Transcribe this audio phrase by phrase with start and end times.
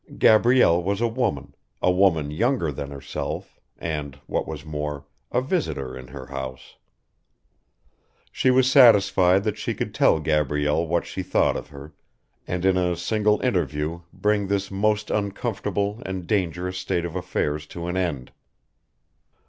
[0.17, 5.95] Gabrielle was a woman, a woman younger than herself, and, what was more, a visitor
[5.95, 6.77] in her house.
[8.31, 11.93] She was satisfied that she could tell Gabrielle what she thought of her,
[12.47, 17.85] and, in a single interview bring this most uncomfortable and dangerous state of affairs to
[17.85, 18.31] an end.